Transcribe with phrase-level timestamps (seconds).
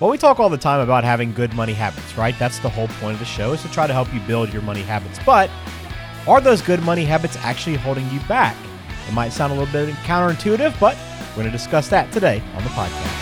[0.00, 2.36] Well, we talk all the time about having good money habits, right?
[2.36, 4.60] That's the whole point of the show is to try to help you build your
[4.62, 5.20] money habits.
[5.24, 5.48] But
[6.26, 8.56] are those good money habits actually holding you back?
[9.06, 12.64] It might sound a little bit counterintuitive, but we're going to discuss that today on
[12.64, 13.20] the podcast.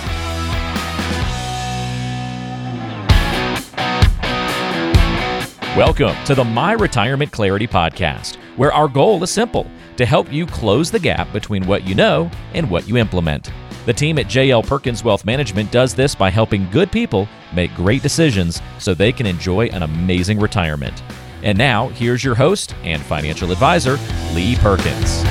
[5.77, 9.66] Welcome to the My Retirement Clarity Podcast, where our goal is simple
[9.98, 13.52] to help you close the gap between what you know and what you implement.
[13.85, 18.01] The team at JL Perkins Wealth Management does this by helping good people make great
[18.01, 21.02] decisions so they can enjoy an amazing retirement.
[21.43, 23.98] And now, here's your host and financial advisor,
[24.34, 25.25] Lee Perkins.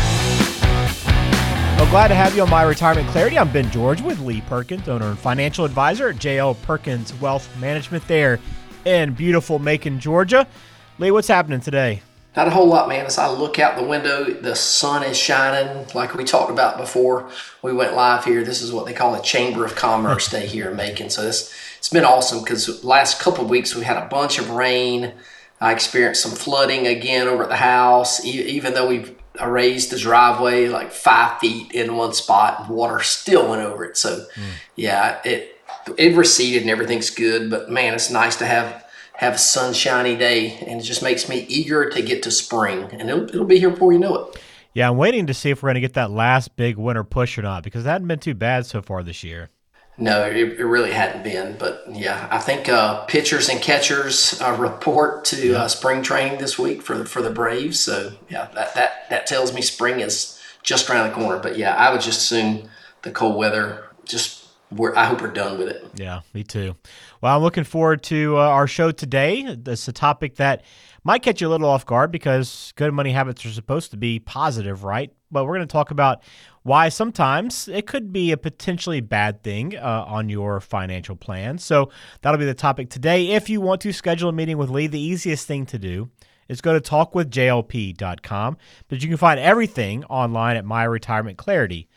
[1.77, 3.39] Well, glad to have you on My Retirement Clarity.
[3.39, 8.05] I'm Ben George with Lee Perkins, owner and financial advisor at JL Perkins Wealth Management
[8.09, 8.38] there
[8.83, 10.45] in beautiful Macon, Georgia.
[10.99, 12.02] Lee, what's happening today?
[12.35, 13.05] Not a whole lot, man.
[13.05, 15.85] As I look out the window, the sun is shining.
[15.94, 17.30] Like we talked about before,
[17.62, 18.44] we went live here.
[18.44, 21.09] This is what they call a Chamber of Commerce Day here in Macon.
[21.09, 24.52] So this it's been awesome because last couple of weeks we had a bunch of
[24.52, 25.14] rain.
[25.59, 28.23] I experienced some flooding again over at the house.
[28.25, 29.14] E- even though we've
[29.45, 33.98] raised the driveway like five feet in one spot, water still went over it.
[33.98, 34.52] So mm.
[34.77, 35.59] yeah, it
[35.98, 37.50] it receded and everything's good.
[37.50, 38.80] But man, it's nice to have
[39.22, 43.08] have a sunshiny day, and it just makes me eager to get to spring, and
[43.08, 44.41] it'll, it'll be here before you know it.
[44.73, 47.38] Yeah, I'm waiting to see if we're going to get that last big winter push
[47.38, 49.49] or not because that hadn't been too bad so far this year.
[49.97, 54.55] No, it, it really hadn't been, but yeah, I think uh, pitchers and catchers uh,
[54.58, 57.80] report to uh, spring training this week for for the Braves.
[57.80, 61.39] So yeah, that that that tells me spring is just around the corner.
[61.39, 62.69] But yeah, I would just assume
[63.03, 64.41] the cold weather just
[64.72, 65.86] we're, I hope we're done with it.
[65.95, 66.75] Yeah, me too.
[67.19, 69.41] Well, I'm looking forward to uh, our show today.
[69.41, 70.64] It's a topic that
[71.03, 74.19] might catch you a little off guard because good money habits are supposed to be
[74.19, 75.11] positive, right?
[75.30, 76.23] But we're going to talk about
[76.64, 81.58] why sometimes it could be a potentially bad thing uh, on your financial plan.
[81.58, 83.30] So that'll be the topic today.
[83.30, 86.09] If you want to schedule a meeting with Lee, the easiest thing to do
[86.47, 88.58] is go to talkwithjlp.com.
[88.88, 91.88] But you can find everything online at myretirementclarity.com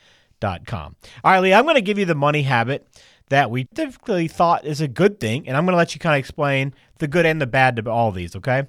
[0.65, 0.95] com.
[1.23, 2.87] All right, Lee, I'm going to give you the money habit
[3.29, 6.15] that we typically thought is a good thing, and I'm going to let you kind
[6.15, 8.67] of explain the good and the bad to all these, okay?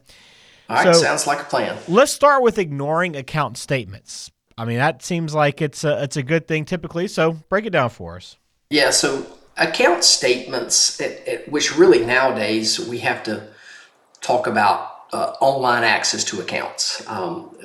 [0.69, 1.77] All right, so, sounds like a plan.
[1.89, 4.31] Let's start with ignoring account statements.
[4.59, 7.71] I mean, that seems like it's a, it's a good thing typically, so break it
[7.71, 8.37] down for us.
[8.71, 9.27] Yeah, so
[9.59, 13.47] account statements, it, it, which really nowadays we have to
[14.23, 17.07] talk about uh, online access to accounts.
[17.07, 17.57] Um,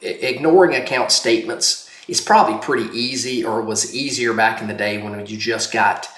[0.00, 5.26] ignoring account statements it's probably pretty easy or was easier back in the day when
[5.26, 6.08] you just got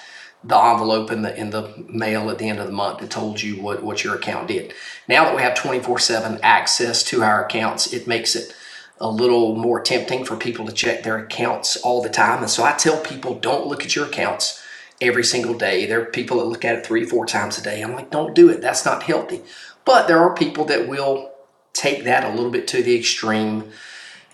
[0.43, 3.41] the envelope in the in the mail at the end of the month that told
[3.41, 4.73] you what, what your account did.
[5.07, 8.53] Now that we have 24/7 access to our accounts, it makes it
[8.99, 12.39] a little more tempting for people to check their accounts all the time.
[12.41, 14.63] And so I tell people don't look at your accounts
[15.01, 15.85] every single day.
[15.85, 17.81] There are people that look at it three, four times a day.
[17.81, 18.61] I'm like, don't do it.
[18.61, 19.41] That's not healthy.
[19.85, 21.31] But there are people that will
[21.73, 23.71] take that a little bit to the extreme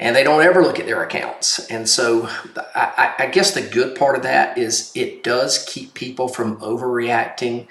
[0.01, 1.59] and they don't ever look at their accounts.
[1.69, 2.27] And so
[2.75, 7.67] I, I, guess the good part of that is it does keep people from overreacting,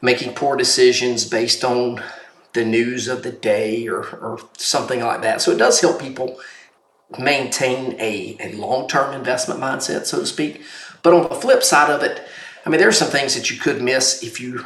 [0.00, 2.00] making poor decisions based on
[2.52, 5.42] the news of the day or, or something like that.
[5.42, 6.38] So it does help people
[7.18, 10.62] maintain a, a long term investment mindset, so to speak.
[11.02, 12.22] But on the flip side of it,
[12.64, 14.64] I mean, there are some things that you could miss if you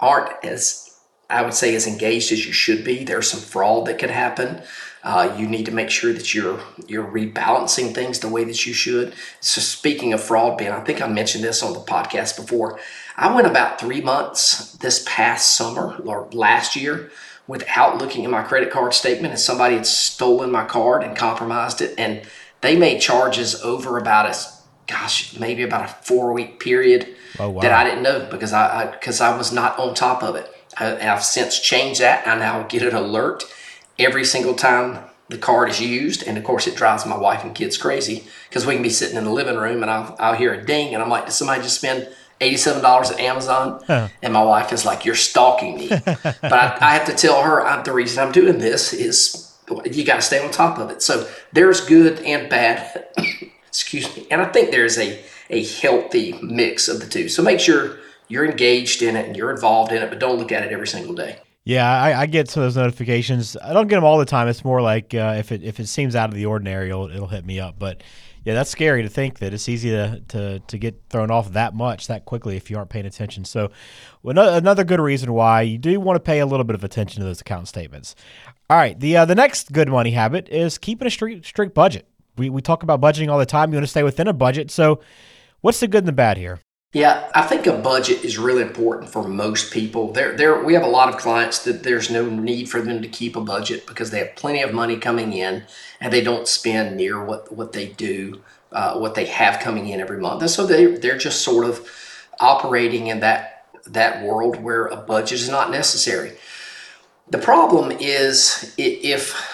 [0.00, 0.91] aren't as
[1.32, 3.04] I would say as engaged as you should be.
[3.04, 4.62] There's some fraud that could happen.
[5.02, 8.72] Uh, you need to make sure that you're you're rebalancing things the way that you
[8.72, 9.14] should.
[9.40, 12.78] So speaking of fraud, Ben, I think I mentioned this on the podcast before.
[13.16, 17.10] I went about three months this past summer or last year
[17.48, 21.80] without looking at my credit card statement, and somebody had stolen my card and compromised
[21.80, 22.22] it, and
[22.60, 24.36] they made charges over about a
[24.86, 27.62] gosh maybe about a four week period oh, wow.
[27.62, 30.48] that I didn't know because I because I, I, was not on top of it.
[30.78, 32.26] I, I've since changed that.
[32.26, 33.44] I now get an alert
[33.98, 36.22] every single time the card is used.
[36.26, 39.16] And of course, it drives my wife and kids crazy because we can be sitting
[39.16, 41.62] in the living room and I'll, I'll hear a ding and I'm like, did somebody
[41.62, 42.08] just spend
[42.40, 43.82] $87 at Amazon?
[43.86, 44.08] Huh.
[44.22, 45.88] And my wife is like, you're stalking me.
[45.88, 50.04] but I, I, have to tell her I, the reason I'm doing this is you
[50.04, 51.02] got to stay on top of it.
[51.02, 53.08] So there's good and bad.
[53.68, 54.26] Excuse me.
[54.30, 57.28] And I think there's a, a healthy mix of the two.
[57.28, 57.98] So make sure
[58.32, 60.88] you're engaged in it and you're involved in it, but don't look at it every
[60.88, 61.38] single day.
[61.64, 63.56] Yeah, I, I, get some of those notifications.
[63.62, 64.48] I don't get them all the time.
[64.48, 67.28] It's more like uh, if it if it seems out of the ordinary, it'll, it'll
[67.28, 67.78] hit me up.
[67.78, 68.02] But
[68.44, 71.74] yeah, that's scary to think that it's easy to, to, to get thrown off that
[71.74, 73.44] much that quickly if you aren't paying attention.
[73.44, 73.70] So,
[74.24, 77.26] another good reason why you do want to pay a little bit of attention to
[77.26, 78.16] those account statements.
[78.68, 82.08] All right, the uh, the next good money habit is keeping a strict strict budget.
[82.36, 83.70] We we talk about budgeting all the time.
[83.70, 84.70] You want to stay within a budget.
[84.72, 85.00] So,
[85.60, 86.58] what's the good and the bad here?
[86.92, 90.12] Yeah, I think a budget is really important for most people.
[90.12, 93.08] There, there, we have a lot of clients that there's no need for them to
[93.08, 95.64] keep a budget because they have plenty of money coming in
[96.00, 98.42] and they don't spend near what what they do,
[98.72, 101.88] uh, what they have coming in every month, and so they they're just sort of
[102.40, 106.32] operating in that that world where a budget is not necessary.
[107.30, 109.51] The problem is if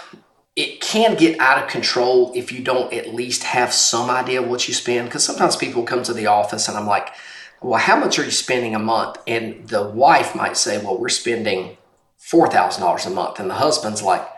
[0.59, 4.49] it can get out of control if you don't at least have some idea of
[4.49, 5.07] what you spend.
[5.07, 7.15] Because sometimes people come to the office and I'm like,
[7.63, 9.19] well, how much are you spending a month?
[9.29, 11.77] And the wife might say, well, we're spending
[12.21, 13.39] $4,000 a month.
[13.39, 14.29] And the husband's like,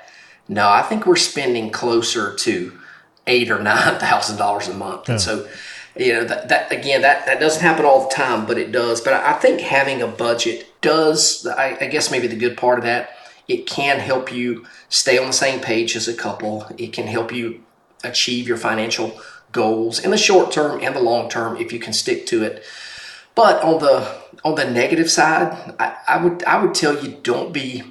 [0.46, 2.78] no, I think we're spending closer to
[3.26, 5.08] eight or $9,000 a month.
[5.08, 5.12] Yeah.
[5.12, 5.48] And so,
[5.96, 9.00] you know, that, that again, that, that doesn't happen all the time, but it does.
[9.00, 12.84] But I think having a budget does, I, I guess maybe the good part of
[12.84, 13.16] that
[13.50, 16.66] it can help you stay on the same page as a couple.
[16.78, 17.64] It can help you
[18.04, 19.20] achieve your financial
[19.50, 22.62] goals in the short term and the long term if you can stick to it.
[23.34, 27.52] But on the on the negative side, I, I would I would tell you don't
[27.52, 27.82] be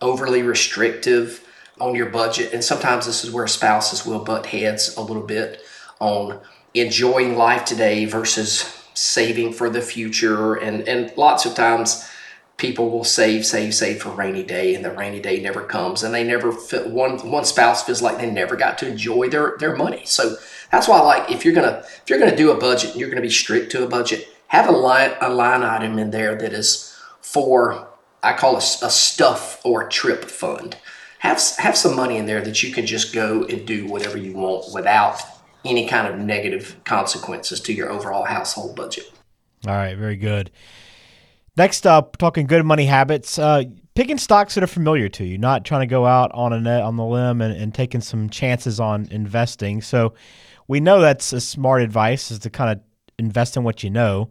[0.00, 1.46] overly restrictive
[1.78, 2.54] on your budget.
[2.54, 5.60] And sometimes this is where spouses will butt heads a little bit
[6.00, 6.40] on
[6.72, 10.54] enjoying life today versus saving for the future.
[10.54, 12.08] And and lots of times
[12.56, 16.14] people will save, save, save for rainy day, and the rainy day never comes, and
[16.14, 19.76] they never feel, one one spouse feels like they never got to enjoy their their
[19.76, 20.02] money.
[20.04, 20.36] So
[20.70, 23.20] that's why, like, if you're gonna if you're gonna do a budget, and you're gonna
[23.20, 26.96] be strict to a budget, have a line a line item in there that is
[27.20, 27.88] for
[28.22, 30.76] I call it a stuff or a trip fund.
[31.18, 34.34] Have have some money in there that you can just go and do whatever you
[34.34, 35.20] want without
[35.64, 39.10] any kind of negative consequences to your overall household budget.
[39.66, 40.50] All right, very good.
[41.56, 43.38] Next up, talking good money habits.
[43.38, 43.64] Uh,
[43.94, 46.82] picking stocks that are familiar to you, not trying to go out on a net
[46.82, 49.80] on the limb and, and taking some chances on investing.
[49.80, 50.14] So
[50.66, 52.80] we know that's a smart advice is to kind of
[53.18, 54.30] invest in what you know.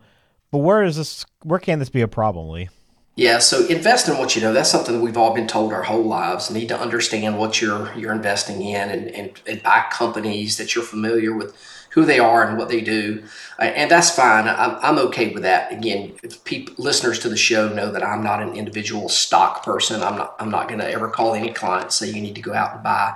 [0.51, 1.25] But where is this?
[1.43, 2.69] Where can this be a problem, Lee?
[3.15, 4.53] Yeah, so invest in what you know.
[4.53, 6.49] That's something that we've all been told our whole lives.
[6.49, 10.83] need to understand what you're you're investing in and, and, and buy companies that you're
[10.83, 11.55] familiar with
[11.93, 13.23] who they are and what they do,
[13.59, 14.47] uh, and that's fine.
[14.47, 15.71] I'm, I'm okay with that.
[15.71, 20.01] Again, if people, listeners to the show know that I'm not an individual stock person.
[20.01, 20.35] I'm not.
[20.39, 22.83] I'm not going to ever call any client say you need to go out and
[22.83, 23.15] buy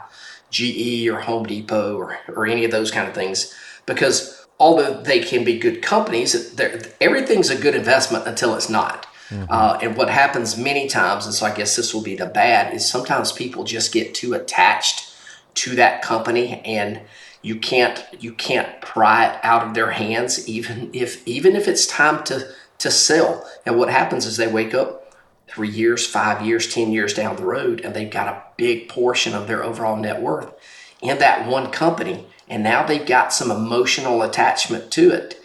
[0.52, 3.54] GE or Home Depot or or any of those kind of things
[3.86, 6.60] because although they can be good companies,
[7.02, 9.08] everything's a good investment until it's not.
[9.30, 9.46] Mm-hmm.
[9.50, 12.74] Uh, and what happens many times, and so I guess this will be the bad,
[12.74, 15.14] is sometimes people just get too attached
[15.56, 17.02] to that company and
[17.48, 21.88] you can't you can't pry it out of their hands even if even if it's
[21.88, 22.48] time to
[22.80, 23.50] to sell.
[23.66, 25.16] And what happens is they wake up
[25.48, 29.34] three years, five years, ten years down the road, and they've got a big portion
[29.34, 30.54] of their overall net worth
[31.02, 35.40] in that one company, and now they've got some emotional attachment to it.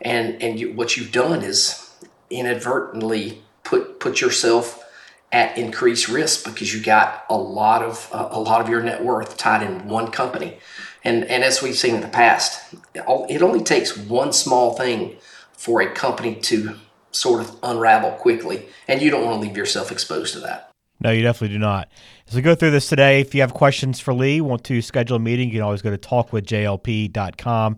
[0.00, 1.90] And and you, what you've done is
[2.28, 4.84] inadvertently put put yourself
[5.32, 9.02] at increased risk because you got a lot of uh, a lot of your net
[9.02, 10.58] worth tied in one company.
[11.06, 15.16] And, and as we've seen in the past, it only takes one small thing
[15.52, 16.74] for a company to
[17.12, 20.72] sort of unravel quickly, and you don't want to leave yourself exposed to that.
[20.98, 21.88] No, you definitely do not.
[22.26, 25.16] As we go through this today, if you have questions for Lee, want to schedule
[25.16, 27.76] a meeting, you can always go to talkwithjlp.com.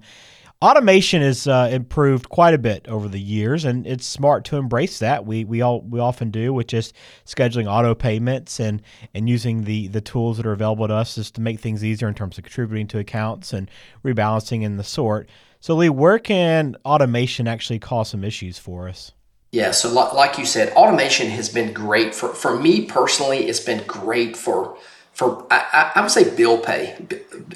[0.60, 4.98] Automation has uh, improved quite a bit over the years, and it's smart to embrace
[4.98, 5.24] that.
[5.24, 6.94] We we all we often do with just
[7.24, 8.82] scheduling auto payments and
[9.14, 12.08] and using the the tools that are available to us just to make things easier
[12.08, 13.70] in terms of contributing to accounts and
[14.04, 15.30] rebalancing and the sort.
[15.60, 19.12] So, Lee, where can automation actually cause some issues for us?
[19.52, 23.46] Yeah, so like you said, automation has been great for for me personally.
[23.46, 24.76] It's been great for
[25.12, 26.96] for I, I would say bill pay,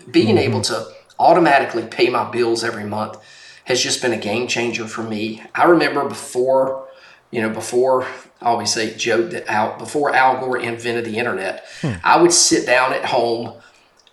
[0.09, 0.39] being mm-hmm.
[0.39, 0.87] able to
[1.23, 3.19] automatically pay my bills every month
[3.65, 5.43] has just been a game changer for me.
[5.55, 6.89] I remember before,
[7.31, 8.05] you know, before
[8.41, 11.93] I always say joke that out before Al Gore invented the internet, hmm.
[12.03, 13.55] I would sit down at home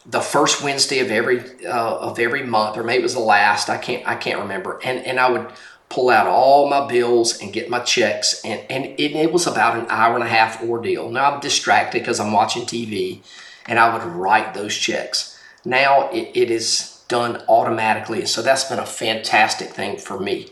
[0.06, 3.70] the first Wednesday of every uh, of every month, or maybe it was the last.
[3.70, 5.48] I can't I can't remember, and and I would
[5.90, 9.78] pull out all my bills and get my checks, and and it, it was about
[9.78, 11.10] an hour and a half ordeal.
[11.10, 13.22] Now I'm distracted because I'm watching TV,
[13.68, 15.38] and I would write those checks.
[15.66, 18.26] Now it, it is done automatically.
[18.26, 20.52] So that's been a fantastic thing for me.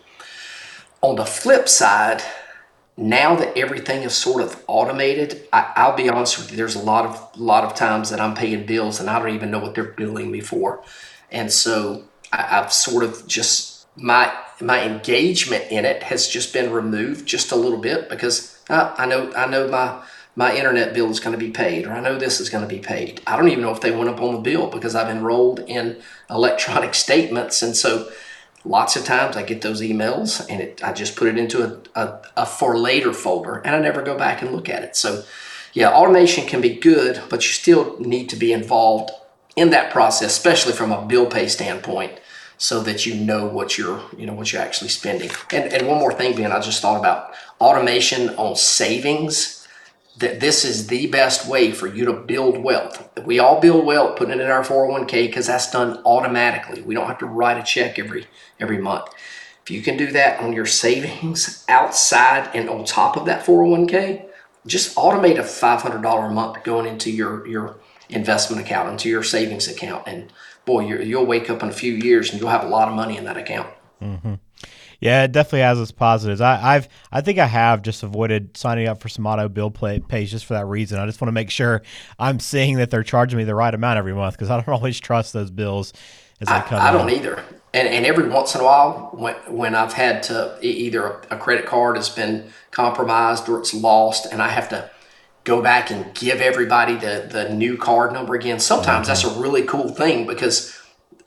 [1.02, 2.22] On the flip side,
[2.98, 6.58] now that everything is sort of automated, I, will be honest with you.
[6.58, 9.52] There's a lot of lot of times that I'm paying bills and I don't even
[9.52, 10.84] know what they're billing me for,
[11.32, 16.72] and so I, I've sort of just my my engagement in it has just been
[16.72, 20.04] removed just a little bit because uh, I know I know my
[20.38, 22.70] my internet bill is going to be paid, or I know this is going to
[22.74, 23.22] be paid.
[23.26, 26.00] I don't even know if they went up on the bill because I've enrolled in
[26.30, 27.64] electronic statements.
[27.64, 28.10] And so
[28.64, 32.00] lots of times I get those emails and it, I just put it into a,
[32.00, 34.96] a, a, for later folder and I never go back and look at it.
[34.96, 35.24] So,
[35.74, 39.10] yeah, automation can be good, but you still need to be involved
[39.56, 42.20] in that process, especially from a bill pay standpoint,
[42.60, 45.30] so that you know what you're you know what you're actually spending.
[45.52, 49.57] And and one more thing, Ben, I just thought about automation on savings
[50.18, 53.10] that this is the best way for you to build wealth.
[53.24, 56.82] We all build wealth putting it in our 401k because that's done automatically.
[56.82, 58.26] We don't have to write a check every
[58.60, 59.10] every month.
[59.64, 64.26] If you can do that on your savings outside and on top of that 401k,
[64.66, 67.78] just automate a $500 a month going into your your
[68.10, 70.32] investment account, into your savings account, and
[70.66, 72.96] boy, you will wake up in a few years and you'll have a lot of
[72.96, 73.70] money in that account.
[74.02, 74.36] Mm-hmm.
[75.00, 76.42] Yeah, it definitely has its positives.
[76.42, 80.00] I, have I think I have just avoided signing up for some auto bill play
[80.00, 81.00] pays just for that reason.
[81.00, 81.84] I just want to make sure
[82.18, 85.00] I'm seeing that they're charging me the right amount every month because I don't always
[85.00, 85.94] trust those bills
[86.42, 86.82] as they I, come.
[86.82, 87.44] I don't either.
[87.74, 91.68] And, and every once in a while, when, when I've had to either a credit
[91.68, 94.90] card has been compromised or it's lost, and I have to
[95.44, 98.60] go back and give everybody the the new card number again.
[98.60, 99.24] Sometimes mm-hmm.
[99.24, 100.78] that's a really cool thing because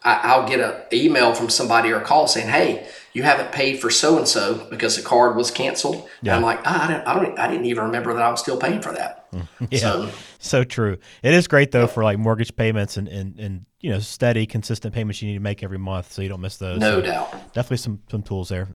[0.03, 3.81] I, will get an email from somebody or a call saying, "Hey, you haven't paid
[3.81, 6.37] for so and so because the card was canceled." Yeah.
[6.37, 8.57] I'm like, oh, I, don't, I don't, I didn't even remember that I was still
[8.59, 9.29] paying for that.
[9.71, 10.99] yeah, so, so true.
[11.23, 14.95] It is great though for like mortgage payments and, and and you know steady, consistent
[14.95, 16.79] payments you need to make every month, so you don't miss those.
[16.79, 17.33] No so doubt.
[17.53, 18.69] Definitely some some tools there.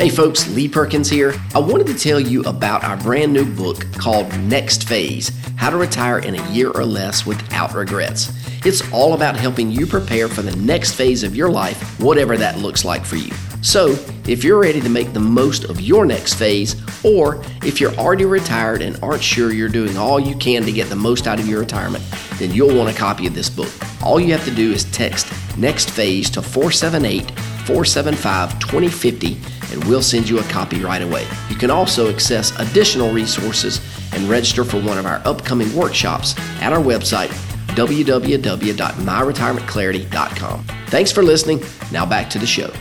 [0.00, 1.34] Hey folks, Lee Perkins here.
[1.54, 5.76] I wanted to tell you about our brand new book called Next Phase How to
[5.76, 8.32] Retire in a Year or Less Without Regrets.
[8.64, 12.56] It's all about helping you prepare for the next phase of your life, whatever that
[12.60, 13.30] looks like for you.
[13.60, 13.88] So,
[14.26, 18.24] if you're ready to make the most of your next phase, or if you're already
[18.24, 21.46] retired and aren't sure you're doing all you can to get the most out of
[21.46, 22.02] your retirement,
[22.38, 23.70] then you'll want a copy of this book.
[24.02, 27.30] All you have to do is text Next Phase to 478
[27.66, 31.26] 475 2050 and we'll send you a copy right away.
[31.48, 33.80] You can also access additional resources
[34.12, 37.28] and register for one of our upcoming workshops at our website,
[37.76, 40.64] www.myretirementclarity.com.
[40.86, 41.62] Thanks for listening.
[41.92, 42.72] Now back to the show.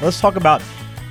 [0.00, 0.62] Let's talk about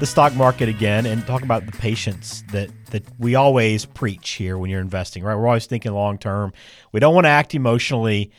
[0.01, 4.57] the stock market again and talk about the patience that that we always preach here
[4.57, 5.35] when you're investing, right?
[5.35, 6.51] We're always thinking long term.
[6.91, 8.31] We don't want to act emotionally.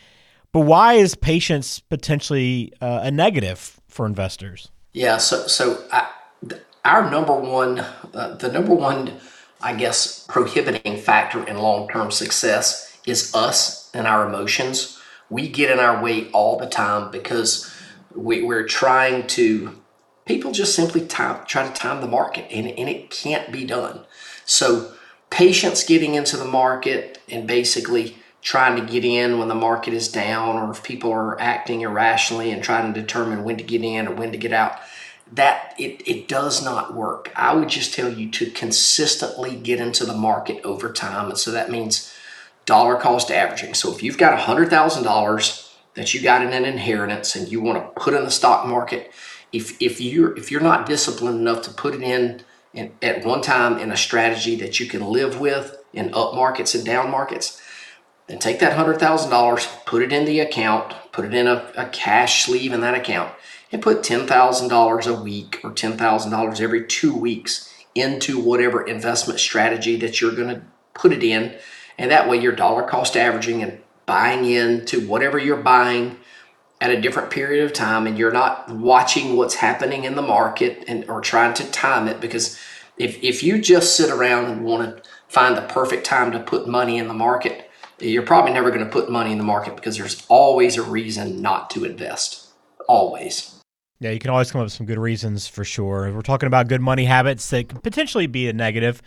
[0.52, 4.70] But why is patience potentially uh, a negative for investors?
[4.92, 6.10] Yeah, so so I,
[6.84, 7.80] our number one,
[8.14, 9.12] uh, the number one,
[9.60, 15.00] I guess, prohibiting factor in long term success is us and our emotions.
[15.30, 17.72] We get in our way all the time because
[18.14, 19.80] we, we're trying to,
[20.26, 24.00] people just simply time, try to time the market and, and it can't be done.
[24.44, 24.92] So,
[25.30, 30.08] patience getting into the market and basically trying to get in when the market is
[30.08, 34.08] down or if people are acting irrationally and trying to determine when to get in
[34.08, 34.78] or when to get out
[35.32, 37.32] that it, it does not work.
[37.34, 41.30] I would just tell you to consistently get into the market over time.
[41.30, 42.12] And so that means
[42.66, 43.74] dollar cost averaging.
[43.74, 48.00] So if you've got $100,000 that you got in an inheritance and you want to
[48.00, 49.10] put in the stock market,
[49.52, 53.42] if, if you're if you're not disciplined enough to put it in, in at one
[53.42, 57.60] time in a strategy that you can live with in up markets and down markets,
[58.28, 62.46] then take that $100,000, put it in the account, put it in a, a cash
[62.46, 63.32] sleeve in that account
[63.72, 70.20] and put $10,000 a week or $10,000 every two weeks into whatever investment strategy that
[70.20, 70.62] you're going to
[70.94, 71.56] put it in.
[71.98, 76.18] And that way you're dollar cost averaging and buying into whatever you're buying
[76.80, 80.84] at a different period of time and you're not watching what's happening in the market
[80.88, 82.58] and or trying to time it because
[82.98, 86.66] if, if you just sit around and want to find the perfect time to put
[86.66, 89.96] money in the market, you're probably never going to put money in the market because
[89.96, 92.48] there's always a reason not to invest.
[92.88, 93.61] Always.
[94.02, 96.12] Yeah, you can always come up with some good reasons for sure.
[96.12, 99.00] We're talking about good money habits that could potentially be a negative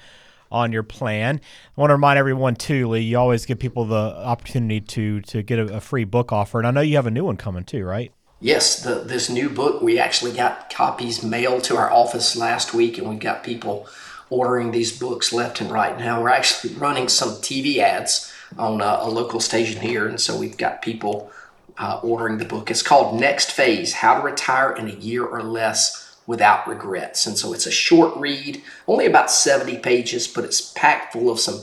[0.50, 1.42] on your plan.
[1.78, 3.02] I want to remind everyone too, Lee.
[3.02, 6.66] You always give people the opportunity to to get a, a free book offer, and
[6.66, 8.14] I know you have a new one coming too, right?
[8.40, 9.82] Yes, the, this new book.
[9.82, 13.90] We actually got copies mailed to our office last week, and we've got people
[14.30, 16.00] ordering these books left and right.
[16.00, 20.38] Now we're actually running some TV ads on a, a local station here, and so
[20.38, 21.34] we've got people
[21.78, 22.72] uh, ordering the book.
[22.72, 27.28] It's called Next Phase How to Retire in a Year or Less Without Regrets.
[27.28, 31.40] And so it's a short read, only about 70 pages, but it's packed full of
[31.40, 31.62] some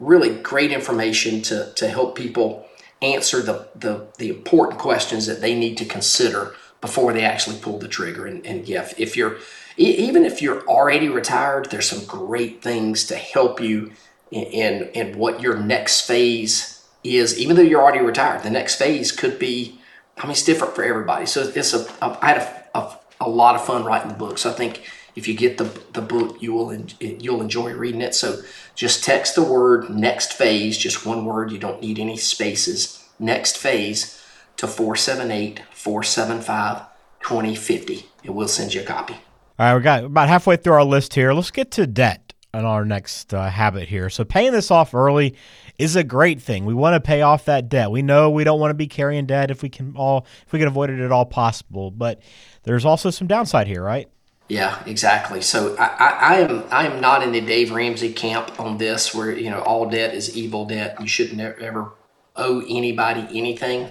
[0.00, 2.66] really great information to, to help people
[3.02, 7.78] answer the, the, the important questions that they need to consider before they actually pull
[7.78, 8.26] the trigger.
[8.26, 9.38] And, and yeah, if, if you're
[9.76, 13.92] even if you're already retired, there's some great things to help you
[14.32, 16.77] in, in, in what your next phase
[17.16, 19.78] is even though you're already retired, the next phase could be
[20.18, 21.26] I mean, it's different for everybody.
[21.26, 24.38] So it's a, a I had a, a, a lot of fun writing the book.
[24.38, 24.82] So I think
[25.14, 28.14] if you get the, the book, you will you'll enjoy reading it.
[28.14, 28.40] So
[28.74, 31.52] just text the word next phase, just one word.
[31.52, 33.04] You don't need any spaces.
[33.18, 34.22] Next phase
[34.56, 36.82] to 478 475
[37.20, 39.14] 2050, and we'll send you a copy.
[39.58, 41.32] All right, we got about halfway through our list here.
[41.32, 44.08] Let's get to debt on our next uh, habit here.
[44.08, 45.34] So paying this off early
[45.78, 46.64] is a great thing.
[46.64, 47.90] We want to pay off that debt.
[47.90, 50.58] We know we don't want to be carrying debt if we can all if we
[50.58, 51.90] can avoid it at all possible.
[51.90, 52.20] But
[52.62, 54.08] there's also some downside here, right?
[54.48, 55.42] Yeah, exactly.
[55.42, 59.14] So I, I, I, am I am not in the Dave Ramsey camp on this,
[59.14, 60.96] where you know all debt is evil debt.
[61.00, 61.92] You shouldn't ever
[62.34, 63.90] owe anybody anything.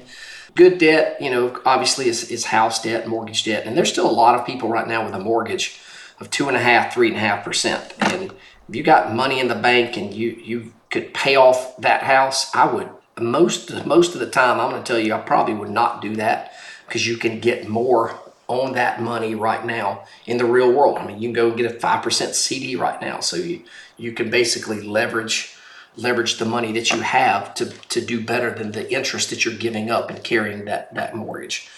[0.56, 4.12] Good debt, you know, obviously is, is house debt, mortgage debt, and there's still a
[4.12, 5.80] lot of people right now with a mortgage
[6.20, 7.94] of two and a half, three and a half percent.
[8.00, 8.32] And
[8.70, 12.54] if you got money in the bank and you you could pay off that house,
[12.56, 14.60] I would most most of the time.
[14.60, 16.54] I'm going to tell you, I probably would not do that
[16.88, 20.98] because you can get more on that money right now in the real world.
[20.98, 23.64] I mean, you can go get a five percent CD right now, so you
[23.98, 25.56] you can basically leverage
[25.96, 29.58] leverage the money that you have to to do better than the interest that you're
[29.58, 31.70] giving up and carrying that that mortgage.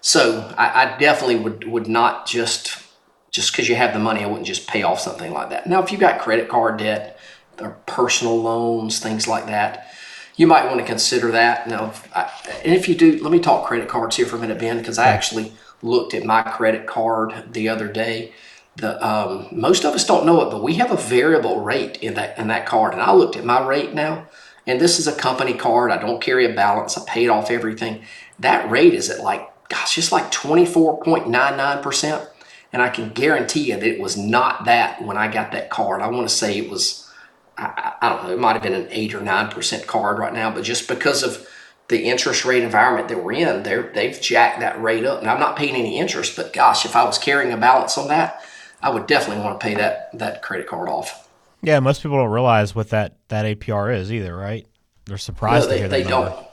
[0.00, 2.82] So I, I definitely would would not just
[3.30, 5.66] just because you have the money, I wouldn't just pay off something like that.
[5.66, 7.18] Now, if you've got credit card debt
[7.60, 9.92] or personal loans, things like that,
[10.36, 11.68] you might want to consider that.
[11.68, 14.78] Now, and if you do, let me talk credit cards here for a minute, Ben,
[14.78, 18.32] because I actually looked at my credit card the other day.
[18.76, 22.14] The um, most of us don't know it, but we have a variable rate in
[22.14, 22.92] that in that card.
[22.92, 24.28] And I looked at my rate now,
[24.66, 25.90] and this is a company card.
[25.90, 26.96] I don't carry a balance.
[26.96, 28.04] I paid off everything.
[28.38, 32.28] That rate is at like, gosh, just like twenty four point nine nine percent.
[32.72, 36.02] And I can guarantee you that it was not that when I got that card.
[36.02, 37.10] I want to say it was,
[37.56, 40.32] I, I don't know, it might have been an eight or nine percent card right
[40.32, 41.48] now, but just because of
[41.88, 45.20] the interest rate environment that we're in, they're, they've jacked that rate up.
[45.20, 48.08] And I'm not paying any interest, but gosh, if I was carrying a balance on
[48.08, 48.42] that,
[48.82, 51.28] I would definitely want to pay that, that credit card off.
[51.62, 54.66] Yeah, most people don't realize what that, that APR is either, right?
[55.06, 56.48] They're surprised no, they, to hear they that don't.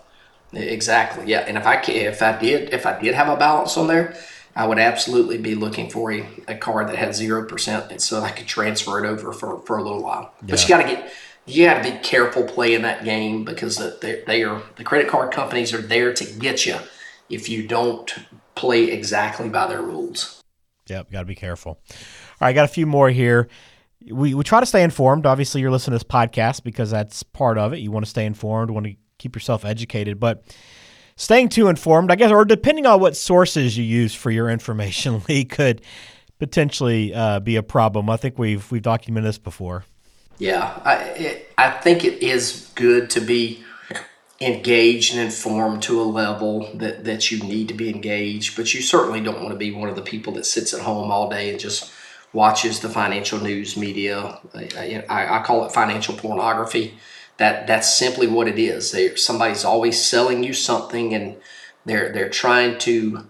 [0.53, 1.25] Exactly.
[1.27, 4.15] Yeah, and if I if I did if I did have a balance on there,
[4.55, 8.21] I would absolutely be looking for a, a card that had zero percent, and so
[8.21, 10.33] I could transfer it over for, for a little while.
[10.41, 10.51] Yeah.
[10.51, 11.13] But you got to get
[11.45, 15.31] you got to be careful playing that game because they, they are the credit card
[15.31, 16.77] companies are there to get you
[17.29, 18.15] if you don't
[18.55, 20.41] play exactly by their rules.
[20.87, 21.71] Yep, got to be careful.
[21.89, 21.97] All
[22.41, 23.47] right, I got a few more here.
[24.09, 25.25] We we try to stay informed.
[25.25, 27.79] Obviously, you're listening to this podcast because that's part of it.
[27.79, 30.45] You want to stay informed, want to keep yourself educated, but
[31.17, 35.21] staying too informed, I guess, or depending on what sources you use for your information,
[35.29, 35.81] Lee, could
[36.39, 38.09] potentially uh, be a problem.
[38.09, 39.85] I think we've we've documented this before.
[40.37, 43.63] Yeah, I it, I think it is good to be
[44.41, 48.81] engaged and informed to a level that, that you need to be engaged, but you
[48.81, 51.49] certainly don't want to be one of the people that sits at home all day
[51.49, 51.89] and just
[52.33, 54.37] watches the financial news media.
[54.53, 56.95] I, I, I call it financial pornography.
[57.37, 58.91] That that's simply what it is.
[58.91, 61.37] They, somebody's always selling you something, and
[61.85, 63.25] they're they're trying to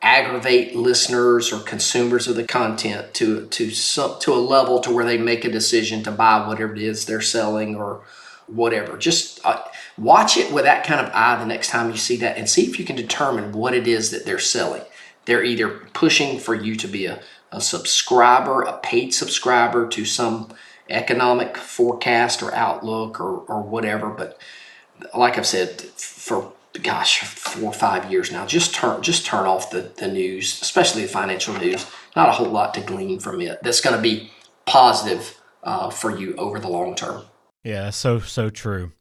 [0.00, 5.04] aggravate listeners or consumers of the content to to some to a level to where
[5.04, 8.02] they make a decision to buy whatever it is they're selling or
[8.46, 8.96] whatever.
[8.96, 9.62] Just uh,
[9.96, 12.64] watch it with that kind of eye the next time you see that and see
[12.66, 14.82] if you can determine what it is that they're selling.
[15.24, 17.20] They're either pushing for you to be a,
[17.52, 20.52] a subscriber, a paid subscriber to some
[20.88, 24.10] economic forecast or outlook or, or whatever.
[24.10, 24.38] But
[25.14, 28.46] like I've said, for gosh, four or five years now.
[28.46, 31.86] Just turn just turn off the, the news, especially the financial news.
[32.16, 33.62] Not a whole lot to glean from it.
[33.62, 34.30] That's going to be
[34.66, 37.22] positive uh, for you over the long term.
[37.64, 38.92] Yeah, so so true.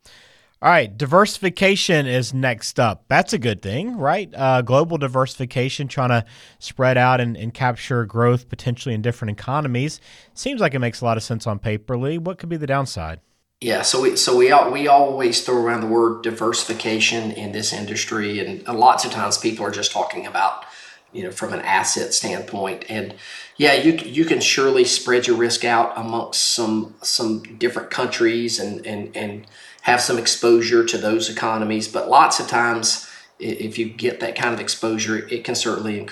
[0.59, 3.05] All right, diversification is next up.
[3.09, 4.33] That's a good thing, right?
[4.33, 6.25] Uh, global diversification, trying to
[6.57, 10.01] spread out and, and capture growth potentially in different economies.
[10.33, 12.17] Seems like it makes a lot of sense on paper, Lee.
[12.17, 13.19] What could be the downside?
[13.61, 18.39] Yeah, so we so we we always throw around the word diversification in this industry,
[18.39, 20.65] and lots of times people are just talking about
[21.11, 22.85] you know from an asset standpoint.
[22.89, 23.13] And
[23.57, 28.85] yeah, you you can surely spread your risk out amongst some some different countries and
[28.85, 29.47] and and
[29.87, 31.87] have some exposure to those economies.
[31.87, 36.07] But lots of times, if you get that kind of exposure, it can certainly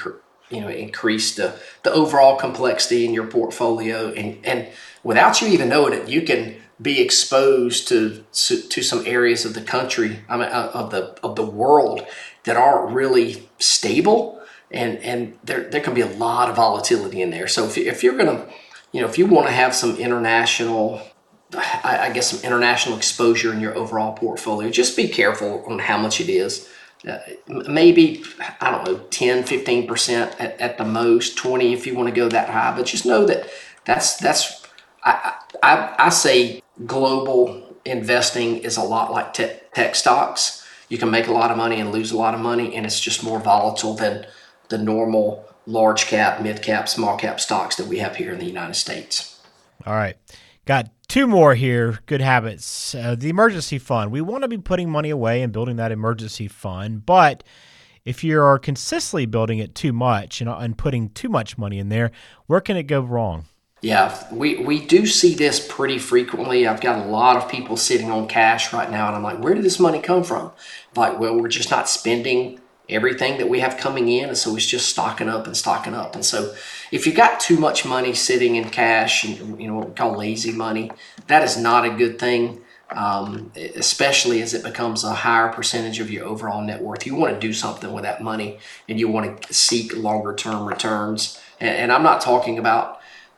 [0.50, 4.68] you know increase the the overall complexity in your portfolio and and
[5.04, 9.62] without you even knowing it you can be exposed to to some areas of the
[9.62, 12.06] country, I mean, uh, of the of the world
[12.44, 17.30] that aren't really stable, and and there there can be a lot of volatility in
[17.30, 17.48] there.
[17.48, 18.46] So if if you're gonna,
[18.92, 21.02] you know, if you want to have some international,
[21.58, 25.98] I, I guess some international exposure in your overall portfolio, just be careful on how
[25.98, 26.70] much it is.
[27.08, 28.24] uh, maybe
[28.62, 32.16] I don't know 10, 15 percent at, at the most, 20 if you want to
[32.16, 32.76] go that high.
[32.76, 33.50] But just know that
[33.86, 34.66] that's that's
[35.04, 40.66] I I, I say global investing is a lot like tech, tech stocks.
[40.90, 43.00] You can make a lot of money and lose a lot of money, and it's
[43.00, 44.26] just more volatile than
[44.70, 48.46] the normal large cap, mid cap, small cap stocks that we have here in the
[48.46, 49.40] United States.
[49.86, 50.18] All right.
[50.66, 52.00] Got two more here.
[52.08, 52.96] Good habits.
[52.96, 54.12] Uh, the emergency fund.
[54.12, 57.44] We want to be putting money away and building that emergency fund, but
[58.04, 61.90] if you are consistently building it too much and, and putting too much money in
[61.90, 62.12] there,
[62.48, 63.46] where can it go wrong?
[63.82, 66.66] Yeah, we, we do see this pretty frequently.
[66.66, 69.54] I've got a lot of people sitting on cash right now, and I'm like, where
[69.54, 70.52] did this money come from?
[70.96, 74.66] Like, well, we're just not spending everything that we have coming in, and so it's
[74.66, 76.16] just stocking up and stocking up.
[76.16, 76.54] And so,
[76.92, 80.18] if you've got too much money sitting in cash, and you know what we call
[80.18, 80.92] lazy money,
[81.28, 82.62] that is not a good thing.
[82.92, 87.08] Um, especially as it becomes a higher percentage of your overall net worth.
[87.08, 90.68] You want to do something with that money, and you want to seek longer term
[90.68, 91.42] returns.
[91.60, 92.95] And, and I'm not talking about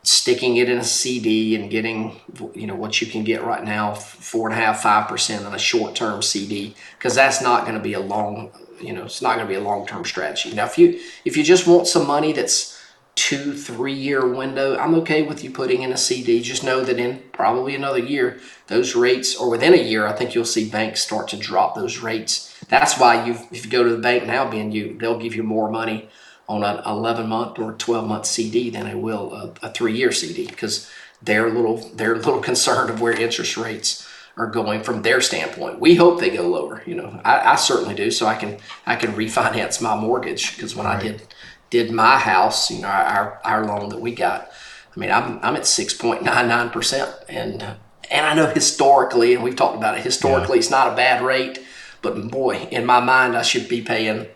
[0.08, 2.18] sticking it in a CD and getting
[2.54, 5.54] you know what you can get right now four and a half five percent on
[5.54, 9.20] a short term CD because that's not going to be a long you know it's
[9.20, 10.54] not going to be a long term strategy.
[10.54, 12.80] Now if you if you just want some money that's
[13.16, 16.40] two three year window, I'm okay with you putting in a CD.
[16.40, 20.34] Just know that in probably another year those rates or within a year I think
[20.34, 22.58] you'll see banks start to drop those rates.
[22.70, 25.42] That's why you if you go to the bank now, being you they'll give you
[25.42, 26.08] more money
[26.48, 30.12] on an 11 month or 12 month CD than I will a, a three year
[30.12, 30.90] CD because
[31.22, 35.20] they're a little they're a little concerned of where interest rates are going from their
[35.20, 35.80] standpoint.
[35.80, 36.82] We hope they go lower.
[36.86, 40.74] You know, I, I certainly do, so I can I can refinance my mortgage because
[40.74, 40.98] when right.
[40.98, 41.22] I did
[41.70, 44.50] did my house, you know, our our loan that we got,
[44.96, 47.62] I mean, I'm I'm at six point nine nine percent, and
[48.10, 50.60] and I know historically, and we've talked about it historically, yeah.
[50.60, 51.58] it's not a bad rate,
[52.00, 54.26] but boy, in my mind, I should be paying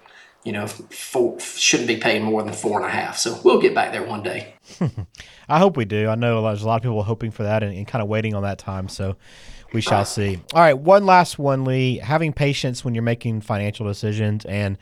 [0.44, 3.16] you know, four, shouldn't be paying more than four and a half.
[3.16, 4.54] So we'll get back there one day.
[5.48, 6.08] I hope we do.
[6.08, 8.34] I know there's a lot of people hoping for that and, and kind of waiting
[8.34, 8.88] on that time.
[8.88, 9.16] So
[9.72, 10.40] we shall see.
[10.52, 11.98] All right, one last one, Lee.
[11.98, 14.78] Having patience when you're making financial decisions and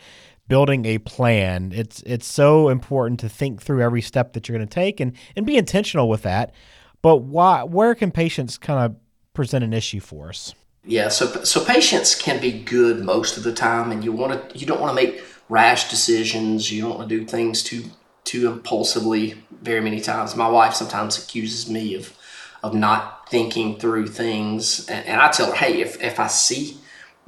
[0.50, 1.72] building a plan.
[1.74, 5.12] It's it's so important to think through every step that you're going to take and
[5.36, 6.52] and be intentional with that.
[7.00, 7.62] But why?
[7.62, 8.96] Where can patience kind of
[9.32, 10.54] present an issue for us?
[10.84, 14.58] Yeah, so so patience can be good most of the time, and you want to
[14.58, 16.72] you don't want to make rash decisions.
[16.72, 17.84] You don't want to do things too
[18.24, 20.36] too impulsively very many times.
[20.36, 22.16] My wife sometimes accuses me of
[22.62, 26.78] of not thinking through things, and, and I tell her, hey, if if I see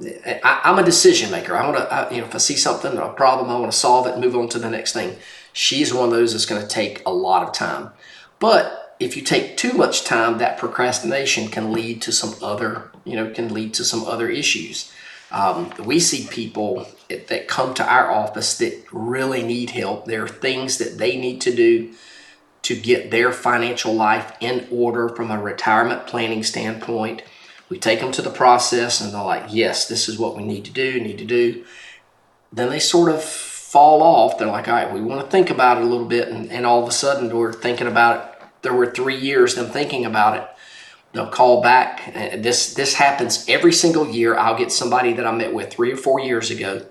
[0.01, 1.55] I, am a decision maker.
[1.55, 4.07] I want to, you know, if I see something, a problem, I want to solve
[4.07, 5.17] it and move on to the next thing.
[5.53, 7.91] She's one of those that's going to take a lot of time.
[8.39, 13.15] But if you take too much time, that procrastination can lead to some other, you
[13.15, 14.91] know, can lead to some other issues.
[15.33, 20.05] Um, we see people that come to our office that really need help.
[20.05, 21.93] There are things that they need to do
[22.61, 27.23] to get their financial life in order from a retirement planning standpoint.
[27.67, 30.65] We take them to the process and they're like, yes, this is what we need
[30.65, 31.65] to do, need to do.
[32.51, 34.37] Then they sort of fall off.
[34.37, 36.27] They're like, all right, we want to think about it a little bit.
[36.27, 38.47] And, and all of a sudden, we're thinking about it.
[38.61, 40.47] There were three years them thinking about it
[41.13, 42.13] they'll call back.
[42.13, 44.35] This this happens every single year.
[44.35, 46.85] I'll get somebody that I met with three or four years ago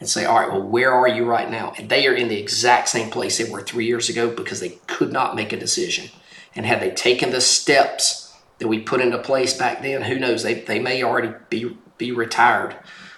[0.00, 1.72] and say, all right, well, where are you right now?
[1.76, 4.78] And they are in the exact same place they were three years ago because they
[4.86, 6.08] could not make a decision.
[6.54, 10.42] And had they taken the steps that we put into place back then, who knows?
[10.42, 12.76] They, they may already be, be retired.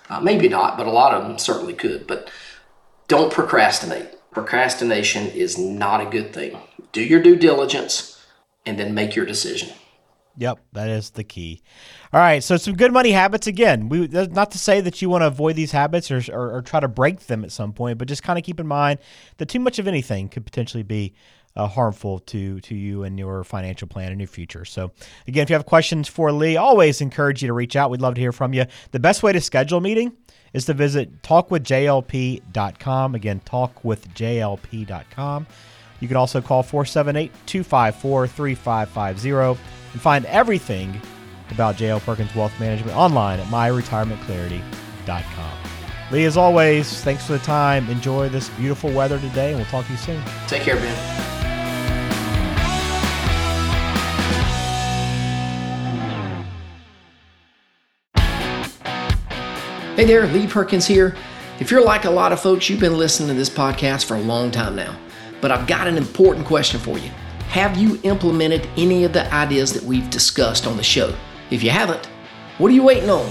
[0.08, 2.06] Uh, maybe not, but a lot of them certainly could.
[2.06, 2.30] But
[3.08, 4.08] don't procrastinate.
[4.30, 6.58] Procrastination is not a good thing.
[6.92, 8.24] Do your due diligence
[8.64, 9.70] and then make your decision.
[10.40, 11.60] Yep, that is the key.
[12.14, 13.90] All right, so some good money habits again.
[13.90, 16.80] We not to say that you want to avoid these habits or, or, or try
[16.80, 19.00] to break them at some point, but just kind of keep in mind
[19.36, 21.12] that too much of anything could potentially be
[21.56, 24.64] uh, harmful to to you and your financial plan and your future.
[24.64, 24.92] So
[25.28, 27.90] again, if you have questions for Lee, always encourage you to reach out.
[27.90, 28.64] We'd love to hear from you.
[28.92, 30.14] The best way to schedule a meeting
[30.54, 33.14] is to visit talkwithjlp.com.
[33.14, 35.46] Again, talkwithjlp.com.
[36.00, 41.00] You can also call 478 254 3550 and find everything
[41.50, 45.58] about JL Perkins Wealth Management online at myretirementclarity.com.
[46.10, 47.88] Lee, as always, thanks for the time.
[47.88, 50.22] Enjoy this beautiful weather today, and we'll talk to you soon.
[50.48, 51.26] Take care, Ben.
[59.96, 61.16] Hey there, Lee Perkins here.
[61.60, 64.20] If you're like a lot of folks, you've been listening to this podcast for a
[64.20, 64.98] long time now.
[65.42, 67.10] But I've got an important question for you.
[67.50, 71.12] Have you implemented any of the ideas that we've discussed on the show?
[71.50, 72.06] If you haven't,
[72.58, 73.28] what are you waiting on?